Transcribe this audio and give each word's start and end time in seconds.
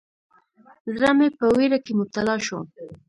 زړه 0.93 1.09
مې 1.17 1.27
په 1.37 1.45
ویره 1.57 1.79
کې 1.85 1.93
مبتلا 1.99 2.35
شو. 2.45 2.59